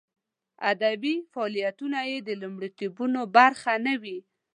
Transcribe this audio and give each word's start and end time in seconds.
ادبي 0.71 1.15
فعالیتونه 1.31 1.99
یې 2.09 2.17
د 2.27 2.29
لومړیتوبونو 2.41 3.21
برخه 3.37 3.73
نه 3.85 3.93
وي. 4.01 4.17